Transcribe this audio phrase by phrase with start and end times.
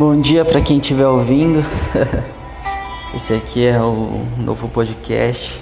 [0.00, 1.62] Bom dia para quem estiver ouvindo.
[3.14, 5.60] Esse aqui é o novo podcast,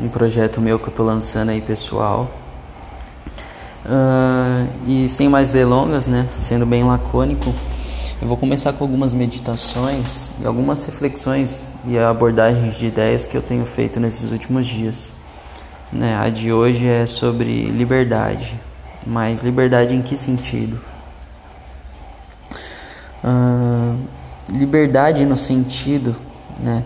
[0.00, 2.28] um projeto meu que eu tô lançando aí pessoal.
[3.86, 7.54] Uh, e sem mais delongas, né, sendo bem lacônico,
[8.20, 13.42] eu vou começar com algumas meditações e algumas reflexões e abordagens de ideias que eu
[13.42, 15.12] tenho feito nesses últimos dias.
[15.92, 18.52] Né, a de hoje é sobre liberdade,
[19.06, 20.89] mas liberdade em que sentido?
[23.22, 23.98] Uh,
[24.52, 26.16] liberdade no sentido
[26.58, 26.84] né,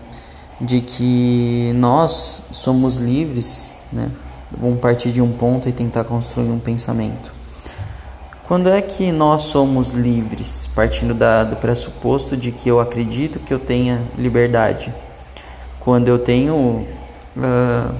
[0.59, 4.11] de que nós somos livres, né,
[4.57, 7.33] vamos partir de um ponto e tentar construir um pensamento.
[8.47, 13.51] Quando é que nós somos livres, partindo da, do pressuposto de que eu acredito que
[13.51, 14.93] eu tenha liberdade?
[15.79, 16.85] Quando eu tenho
[17.35, 17.95] uh,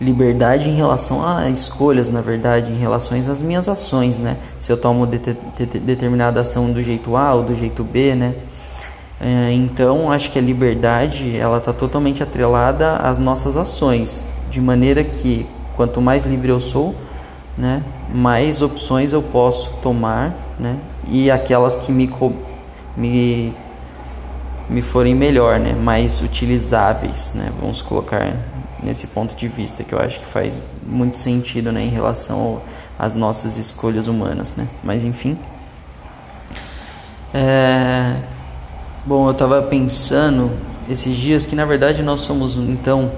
[0.00, 4.36] liberdade em relação a escolhas, na verdade, em relação às minhas ações, né?
[4.58, 8.14] Se eu tomo de, de, de, determinada ação do jeito A ou do jeito B,
[8.14, 8.34] né?
[9.20, 15.04] É, então, acho que a liberdade ela está totalmente atrelada às nossas ações, de maneira
[15.04, 16.94] que quanto mais livre eu sou,
[17.56, 17.82] né,
[18.14, 20.76] mais opções eu posso tomar, né?
[21.06, 22.10] E aquelas que me
[22.96, 23.54] me
[24.70, 27.52] me forem melhor, né, mais utilizáveis, né?
[27.60, 28.32] Vamos colocar
[28.82, 32.60] nesse ponto de vista que eu acho que faz muito sentido né, em relação
[32.98, 34.66] às nossas escolhas humanas, né?
[34.82, 35.36] Mas enfim.
[37.32, 38.16] É...
[39.04, 40.50] Bom, eu estava pensando
[40.88, 43.10] esses dias que na verdade nós somos então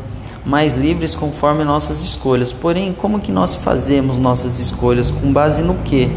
[0.44, 2.52] mais livres conforme nossas escolhas.
[2.52, 5.10] Porém, como que nós fazemos nossas escolhas?
[5.10, 6.10] Com base no que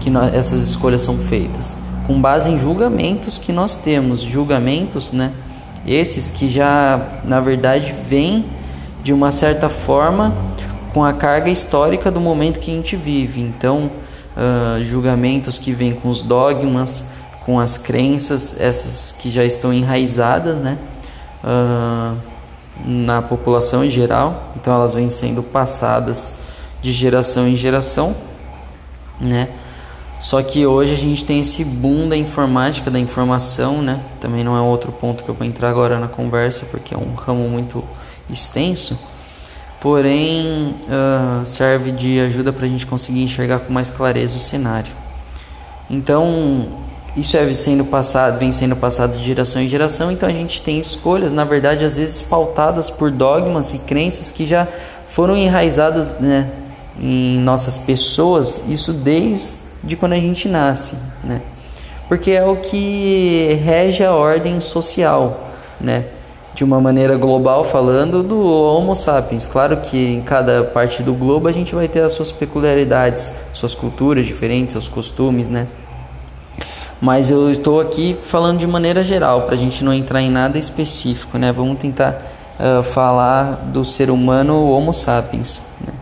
[0.00, 1.76] que nós, essas escolhas são feitas?
[2.06, 5.32] Com base em julgamentos que nós temos, julgamentos, né?
[5.86, 8.44] Esses que já na verdade vêm
[9.02, 10.32] de uma certa forma
[10.92, 13.40] com a carga histórica do momento que a gente vive.
[13.40, 13.90] Então,
[14.36, 17.04] uh, julgamentos que vêm com os dogmas,
[17.44, 20.78] com as crenças, essas que já estão enraizadas, né?
[21.42, 22.16] Uh,
[22.84, 26.34] na população em geral, então elas vêm sendo passadas
[26.80, 28.14] de geração em geração,
[29.20, 29.48] né?
[30.18, 34.00] Só que hoje a gente tem esse boom da informática, da informação, né?
[34.20, 37.14] Também não é outro ponto que eu vou entrar agora na conversa, porque é um
[37.14, 37.84] ramo muito
[38.30, 38.98] extenso,
[39.80, 44.92] porém uh, serve de ajuda para a gente conseguir enxergar com mais clareza o cenário.
[45.90, 46.68] Então,
[47.16, 50.78] isso é sendo passado, vem sendo passado de geração em geração, então a gente tem
[50.78, 54.66] escolhas, na verdade, às vezes pautadas por dogmas e crenças que já
[55.08, 56.50] foram enraizadas né,
[56.98, 61.42] em nossas pessoas, isso desde quando a gente nasce, né?
[62.08, 65.50] Porque é o que rege a ordem social,
[65.80, 66.06] né?
[66.54, 69.46] De uma maneira global falando do Homo sapiens.
[69.46, 73.74] Claro que em cada parte do globo a gente vai ter as suas peculiaridades, suas
[73.74, 75.66] culturas diferentes, seus costumes, né?
[77.00, 80.58] Mas eu estou aqui falando de maneira geral, para a gente não entrar em nada
[80.58, 81.50] específico, né?
[81.50, 82.22] Vamos tentar
[82.60, 85.64] uh, falar do ser humano Homo sapiens.
[85.80, 85.92] Né?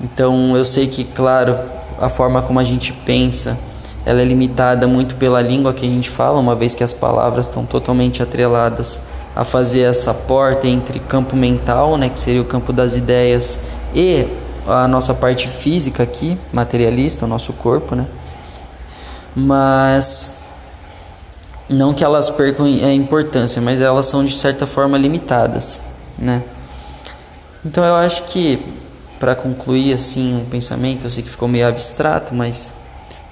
[0.00, 1.56] Então eu sei que, claro,
[2.00, 3.56] a forma como a gente pensa,
[4.04, 7.46] ela é limitada muito pela língua que a gente fala, uma vez que as palavras
[7.46, 9.00] estão totalmente atreladas
[9.34, 13.58] a fazer essa porta entre campo mental, né, que seria o campo das ideias,
[13.94, 14.26] e
[14.66, 18.06] a nossa parte física aqui, materialista, o nosso corpo, né?
[19.34, 20.38] Mas
[21.68, 25.80] não que elas percam a importância, mas elas são de certa forma limitadas,
[26.18, 26.42] né?
[27.64, 28.64] Então eu acho que
[29.18, 32.70] para concluir assim um pensamento, eu sei que ficou meio abstrato, mas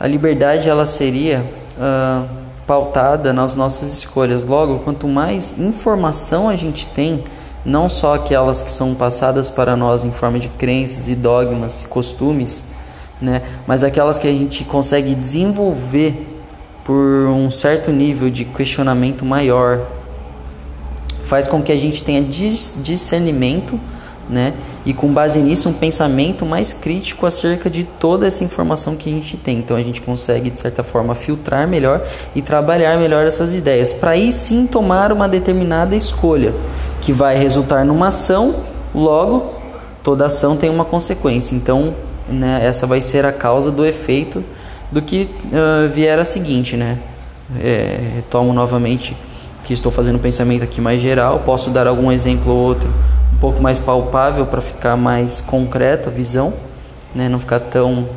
[0.00, 1.44] a liberdade ela seria
[1.76, 4.44] uh, pautada nas nossas escolhas.
[4.44, 7.24] Logo, quanto mais informação a gente tem,
[7.64, 11.86] não só aquelas que são passadas para nós em forma de crenças e dogmas e
[11.86, 12.66] costumes,
[13.20, 16.28] né, mas aquelas que a gente consegue desenvolver
[16.84, 19.86] por um certo nível de questionamento maior,
[21.28, 23.78] faz com que a gente tenha discernimento
[24.28, 24.54] né?
[24.84, 29.12] E com base nisso, um pensamento mais crítico acerca de toda essa informação que a
[29.12, 29.58] gente tem.
[29.58, 32.02] Então a gente consegue, de certa forma, filtrar melhor
[32.34, 36.52] e trabalhar melhor essas ideias, para aí sim tomar uma determinada escolha,
[37.00, 38.56] que vai resultar numa ação,
[38.94, 39.54] logo,
[40.02, 41.54] toda ação tem uma consequência.
[41.54, 41.94] Então,
[42.28, 44.42] né, essa vai ser a causa do efeito
[44.90, 46.98] do que uh, vier a seguinte, né?
[47.60, 49.16] É, retomo novamente
[49.64, 52.92] que estou fazendo um pensamento aqui mais geral, posso dar algum exemplo ou outro
[53.40, 56.52] pouco mais palpável para ficar mais concreto a visão,
[57.14, 57.28] né?
[57.28, 58.08] não ficar tão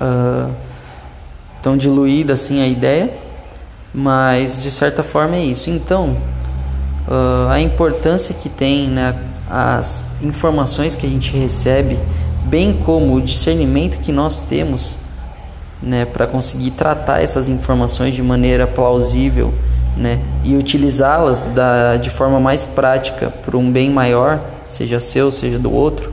[0.00, 0.50] uh,
[1.62, 3.12] tão diluída assim a ideia,
[3.92, 5.70] mas de certa forma é isso.
[5.70, 6.16] Então
[7.08, 9.14] uh, a importância que tem né,
[9.48, 11.98] as informações que a gente recebe,
[12.44, 14.98] bem como o discernimento que nós temos
[15.82, 19.52] né, para conseguir tratar essas informações de maneira plausível,
[19.96, 21.46] né, e utilizá-las
[22.00, 26.12] de forma mais prática para um bem maior, seja seu, seja do outro,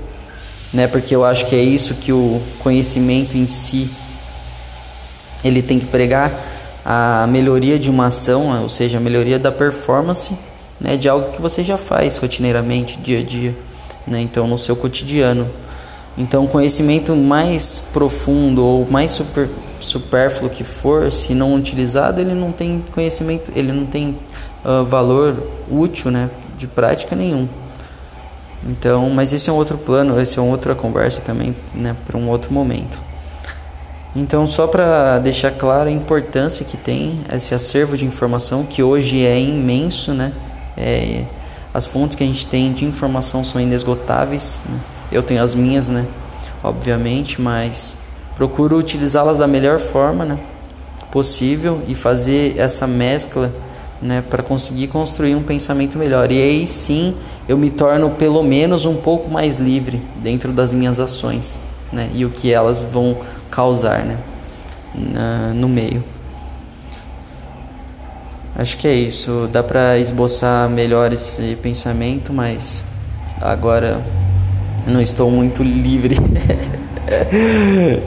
[0.74, 3.90] né, porque eu acho que é isso que o conhecimento em si
[5.44, 6.32] ele tem que pregar
[6.84, 10.34] a melhoria de uma ação, ou seja, a melhoria da performance,
[10.80, 13.56] né, de algo que você já faz rotineiramente, dia a dia,
[14.06, 15.48] né, então no seu cotidiano.
[16.18, 19.48] Então, conhecimento mais profundo ou mais super,
[19.80, 24.18] supérfluo que for, se não utilizado, ele não tem conhecimento, ele não tem
[24.64, 25.36] uh, valor
[25.70, 27.48] útil, né, de prática nenhum.
[28.68, 32.18] Então, mas esse é um outro plano, esse é uma outra conversa também, né, para
[32.18, 33.08] um outro momento.
[34.16, 39.24] Então, só para deixar claro a importância que tem esse acervo de informação, que hoje
[39.24, 40.34] é imenso, né?
[40.76, 41.24] É,
[41.72, 44.64] as fontes que a gente tem de informação são inesgotáveis.
[44.68, 44.80] Né?
[45.12, 46.08] Eu tenho as minhas, né?
[46.64, 47.96] Obviamente, mas
[48.38, 50.38] procuro utilizá-las da melhor forma, né?
[51.12, 53.52] Possível e fazer essa mescla,
[54.00, 54.24] né?
[54.30, 56.32] Para conseguir construir um pensamento melhor.
[56.32, 57.16] E aí sim,
[57.50, 62.12] eu me torno pelo menos um pouco mais livre dentro das minhas ações, né?
[62.14, 63.18] E o que elas vão
[63.50, 64.20] causar, né?
[65.56, 66.04] No meio.
[68.56, 69.50] Acho que é isso.
[69.52, 72.84] Dá para esboçar melhor esse pensamento, mas
[73.42, 74.00] agora
[74.86, 76.18] não estou muito livre.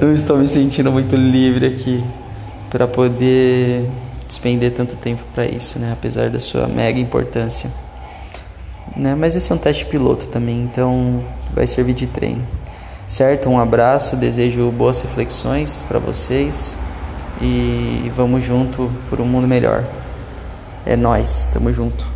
[0.00, 2.02] não estou me sentindo muito livre aqui
[2.68, 3.88] para poder
[4.26, 5.92] despender tanto tempo para isso, né?
[5.92, 7.70] Apesar da sua mega importância.
[8.96, 9.14] Né?
[9.14, 11.22] Mas esse é um teste piloto também, então
[11.54, 12.42] vai servir de treino.
[13.06, 13.48] Certo?
[13.48, 16.76] Um abraço, desejo boas reflexões para vocês
[17.40, 19.84] e vamos junto por um mundo melhor.
[20.86, 22.10] É nós, tamo junto.